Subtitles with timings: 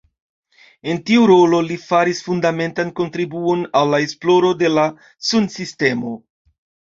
[0.93, 4.87] En tiu rolo li faris fundamentan kontribuon al la esploro de la
[5.31, 6.17] sunsistemo.